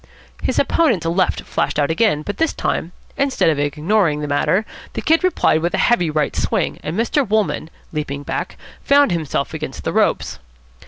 His 0.41 0.57
opponent's 0.57 1.05
left 1.05 1.41
flashed 1.41 1.77
out 1.77 1.91
again, 1.91 2.23
but 2.23 2.37
this 2.37 2.53
time, 2.53 2.91
instead 3.17 3.51
of 3.51 3.59
ignoring 3.59 4.19
the 4.21 4.27
matter, 4.27 4.65
the 4.93 5.01
Kid 5.03 5.23
replied 5.23 5.61
with 5.61 5.75
a 5.75 5.89
heavy 5.91 6.09
right 6.09 6.35
swing; 6.35 6.79
and 6.81 6.97
Mr. 6.97 7.23
Wolmann, 7.23 7.69
leaping 7.93 8.23
back, 8.23 8.57
found 8.83 9.11
himself 9.11 9.53
against 9.53 9.83
the 9.83 9.93
ropes. 9.93 10.39